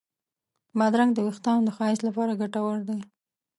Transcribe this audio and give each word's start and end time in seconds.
بادرنګ 0.77 1.11
د 1.13 1.19
وېښتانو 1.25 1.65
د 1.65 1.69
ښایست 1.77 2.01
لپاره 2.05 2.39
ګټور 2.41 2.77
دی. 2.89 2.99